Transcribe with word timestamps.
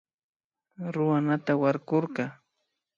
Runata 0.93 1.51
warkurka 1.61 2.23